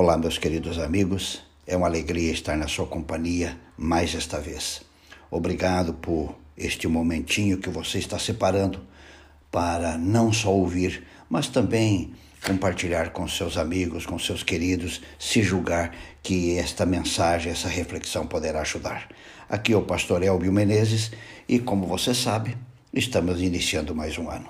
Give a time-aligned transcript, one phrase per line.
[0.00, 1.42] Olá, meus queridos amigos.
[1.66, 4.82] É uma alegria estar na sua companhia mais esta vez.
[5.28, 8.80] Obrigado por este momentinho que você está separando
[9.50, 12.14] para não só ouvir, mas também
[12.46, 15.92] compartilhar com seus amigos, com seus queridos, se julgar
[16.22, 19.08] que esta mensagem, essa reflexão poderá ajudar.
[19.48, 21.10] Aqui é o pastor Elbio Menezes
[21.48, 22.56] e, como você sabe,
[22.94, 24.48] estamos iniciando mais um ano.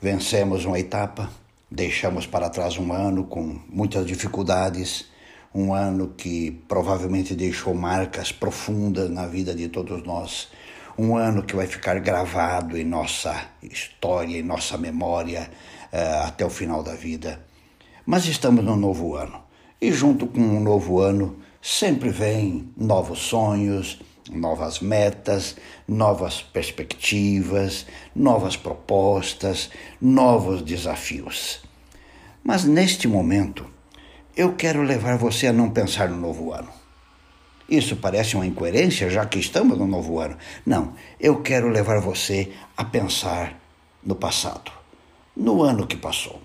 [0.00, 1.30] Vencemos uma etapa,
[1.74, 5.06] Deixamos para trás um ano com muitas dificuldades,
[5.52, 10.50] um ano que provavelmente deixou marcas profundas na vida de todos nós,
[10.96, 15.50] um ano que vai ficar gravado em nossa história, em nossa memória
[15.92, 17.44] uh, até o final da vida.
[18.06, 19.42] Mas estamos no novo ano
[19.80, 23.98] e, junto com um novo ano, sempre vem novos sonhos,
[24.30, 25.56] novas metas,
[25.86, 31.62] novas perspectivas, novas propostas, novos desafios.
[32.42, 33.66] Mas neste momento,
[34.36, 36.68] eu quero levar você a não pensar no novo ano.
[37.68, 40.36] Isso parece uma incoerência, já que estamos no novo ano.
[40.66, 43.58] Não, eu quero levar você a pensar
[44.04, 44.70] no passado,
[45.34, 46.42] no ano que passou.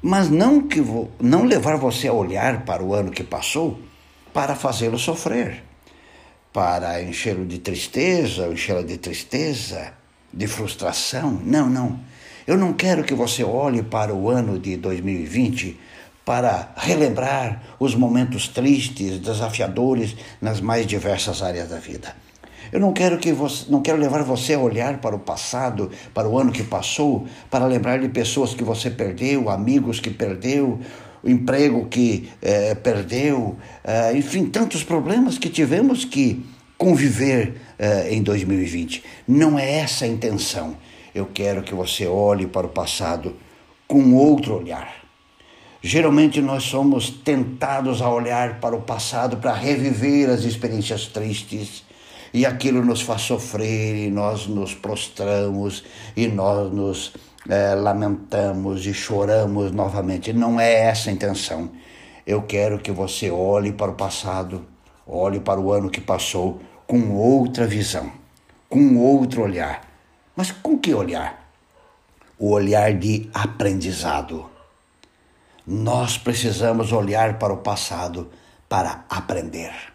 [0.00, 3.78] Mas não que vou, não levar você a olhar para o ano que passou
[4.32, 5.62] para fazê-lo sofrer,
[6.52, 9.92] para enchê-lo de tristeza, enchê-lo de tristeza,
[10.32, 11.40] de frustração.
[11.44, 11.98] Não, não.
[12.46, 15.78] Eu não quero que você olhe para o ano de 2020
[16.24, 22.14] para relembrar os momentos tristes, desafiadores nas mais diversas áreas da vida.
[22.70, 26.28] Eu não quero que você, não quero levar você a olhar para o passado, para
[26.28, 30.80] o ano que passou, para lembrar de pessoas que você perdeu, amigos que perdeu,
[31.22, 36.44] o emprego que eh, perdeu, eh, enfim, tantos problemas que tivemos que
[36.76, 39.04] conviver eh, em 2020.
[39.28, 40.76] Não é essa a intenção.
[41.14, 43.36] Eu quero que você olhe para o passado
[43.86, 45.02] com outro olhar.
[45.80, 51.84] Geralmente nós somos tentados a olhar para o passado para reviver as experiências tristes
[52.32, 55.84] e aquilo nos faz sofrer e nós nos prostramos
[56.16, 57.12] e nós nos
[57.48, 60.32] é, lamentamos e choramos novamente.
[60.32, 61.70] Não é essa a intenção.
[62.26, 64.64] Eu quero que você olhe para o passado,
[65.06, 68.12] olhe para o ano que passou com outra visão,
[68.68, 69.92] com outro olhar
[70.34, 71.50] mas com que olhar?
[72.38, 74.50] O olhar de aprendizado.
[75.66, 78.30] Nós precisamos olhar para o passado
[78.68, 79.91] para aprender.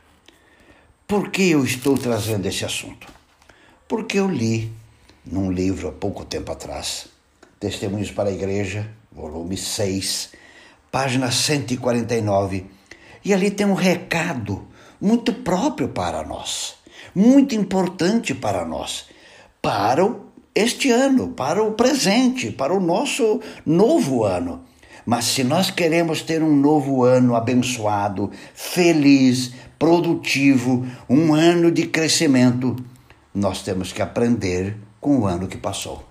[1.07, 3.07] Por que eu estou trazendo esse assunto?
[3.87, 4.69] Porque eu li
[5.25, 7.07] num livro há pouco tempo atrás,
[7.57, 10.31] Testemunhos para a Igreja, volume 6,
[10.91, 12.65] página 149,
[13.23, 14.67] e ali tem um recado
[14.99, 16.75] muito próprio para nós,
[17.15, 19.05] muito importante para nós,
[19.61, 20.13] para
[20.53, 24.65] este ano, para o presente, para o nosso novo ano.
[25.05, 32.75] Mas se nós queremos ter um novo ano abençoado, feliz, produtivo, um ano de crescimento,
[33.33, 36.07] nós temos que aprender com o ano que passou.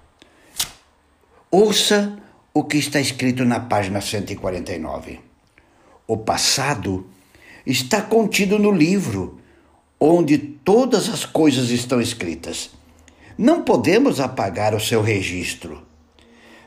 [1.50, 2.16] Ouça
[2.54, 5.20] o que está escrito na página 149.
[6.06, 7.06] O passado
[7.66, 9.40] está contido no livro,
[9.98, 12.70] onde todas as coisas estão escritas.
[13.36, 15.82] Não podemos apagar o seu registro,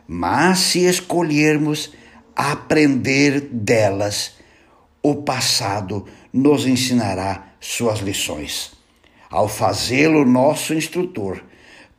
[0.07, 1.91] mas se escolhermos
[2.35, 4.33] aprender delas,
[5.01, 8.71] o passado nos ensinará suas lições.
[9.29, 11.43] Ao fazê-lo nosso instrutor,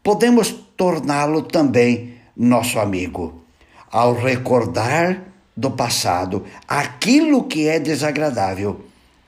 [0.03, 3.45] podemos torná-lo também nosso amigo.
[3.91, 5.25] Ao recordar
[5.57, 8.85] do passado aquilo que é desagradável,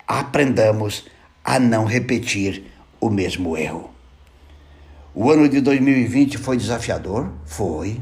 [0.06, 1.04] aprendamos
[1.44, 2.64] a não repetir
[3.00, 3.90] o mesmo erro.
[5.14, 7.30] O ano de 2020 foi desafiador?
[7.44, 8.00] Foi.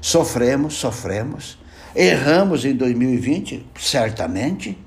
[0.00, 1.58] Sofremos, sofremos.
[1.94, 3.66] Erramos em 2020?
[3.78, 4.78] Certamente.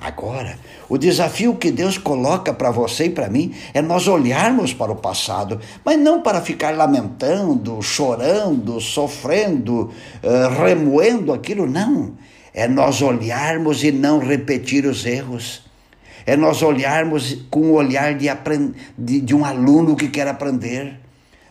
[0.00, 4.90] Agora, o desafio que Deus coloca para você e para mim é nós olharmos para
[4.90, 9.90] o passado, mas não para ficar lamentando, chorando, sofrendo,
[10.24, 12.14] uh, remoendo aquilo, não.
[12.54, 15.62] É nós olharmos e não repetir os erros.
[16.24, 18.26] É nós olharmos com o olhar de,
[18.96, 20.98] de, de um aluno que quer aprender.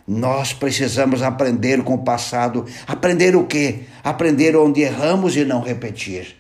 [0.08, 2.66] Nós precisamos aprender com o passado.
[2.88, 3.82] Aprender o quê?
[4.04, 6.36] Aprender onde erramos e não repetir.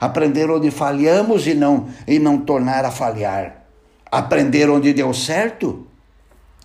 [0.00, 3.64] Aprender onde falhamos e não, e não tornar a falhar.
[4.10, 5.86] Aprender onde deu certo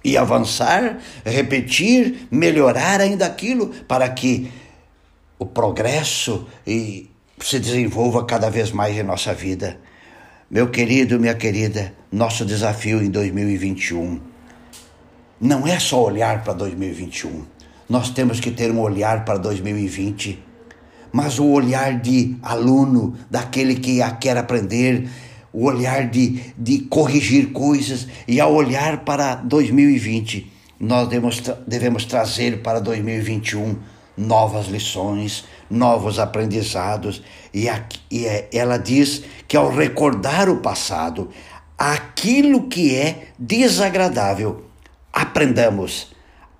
[0.03, 4.51] e avançar, repetir, melhorar ainda aquilo para que
[5.39, 7.09] o progresso e
[7.39, 9.77] se desenvolva cada vez mais em nossa vida.
[10.49, 14.33] Meu querido, minha querida, nosso desafio em 2021
[15.43, 17.43] não é só olhar para 2021.
[17.89, 20.41] Nós temos que ter um olhar para 2020,
[21.13, 25.07] mas o olhar de aluno, daquele que quer aprender,
[25.53, 32.63] o olhar de, de corrigir coisas e ao olhar para 2020, nós devemos, devemos trazer
[32.63, 33.75] para 2021
[34.17, 37.21] novas lições, novos aprendizados.
[37.53, 37.67] E,
[38.09, 41.29] e é, ela diz que ao recordar o passado,
[41.77, 44.65] aquilo que é desagradável,
[45.13, 46.11] aprendamos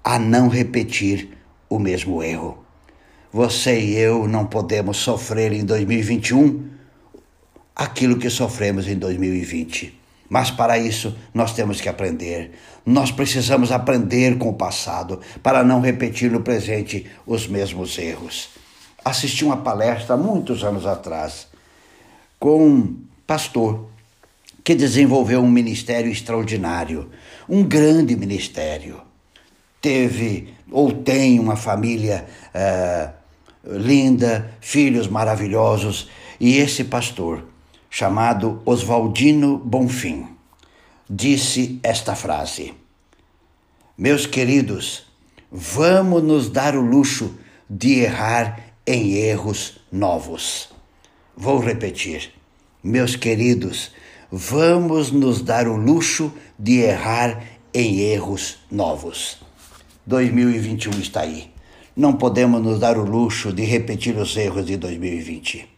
[0.03, 1.35] a não repetir
[1.67, 2.62] o mesmo erro.
[3.33, 6.69] Você e eu não podemos sofrer em 2021
[7.75, 9.99] aquilo que sofremos em 2020.
[10.29, 12.51] Mas para isso nós temos que aprender.
[12.85, 18.49] Nós precisamos aprender com o passado para não repetir no presente os mesmos erros.
[19.03, 21.47] Assisti uma palestra muitos anos atrás
[22.37, 23.89] com um pastor
[24.63, 27.09] que desenvolveu um ministério extraordinário,
[27.49, 29.01] um grande ministério.
[29.81, 33.22] Teve ou tem uma família uh,
[33.63, 37.45] linda, filhos maravilhosos, e esse pastor
[37.89, 40.27] chamado Oswaldino Bonfim,
[41.09, 42.73] disse esta frase:
[43.97, 45.05] Meus queridos,
[45.51, 47.37] vamos nos dar o luxo
[47.69, 50.69] de errar em erros novos.
[51.35, 52.33] Vou repetir.
[52.83, 53.91] Meus queridos,
[54.31, 57.43] vamos nos dar o luxo de errar
[57.73, 59.37] em erros novos.
[60.05, 61.52] 2021 está aí.
[61.95, 65.69] Não podemos nos dar o luxo de repetir os erros de 2020.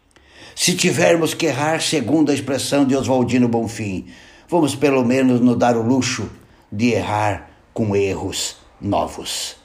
[0.55, 4.05] Se tivermos que errar, segundo a expressão de Oswaldino Bonfim,
[4.47, 6.29] vamos pelo menos nos dar o luxo
[6.71, 9.57] de errar com erros novos.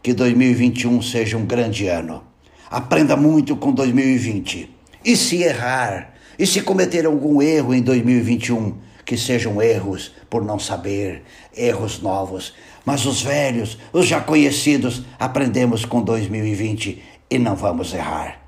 [0.00, 2.22] Que 2021 seja um grande ano.
[2.70, 4.70] Aprenda muito com 2020.
[5.04, 10.58] E se errar, e se cometer algum erro em 2021, que sejam erros por não
[10.58, 11.24] saber,
[11.56, 12.54] erros novos.
[12.84, 18.44] Mas os velhos, os já conhecidos, aprendemos com 2020 e não vamos errar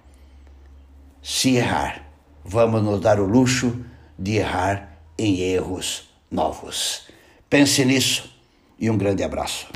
[1.27, 2.07] se errar,
[2.45, 3.85] vamos nos dar o luxo
[4.17, 7.09] de errar em erros novos.
[7.51, 8.33] Pense nisso
[8.79, 9.67] e um grande abraço.